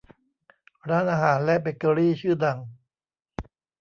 [0.89, 2.59] ร้านอาหารและเบเกอรี่ชื่อดัง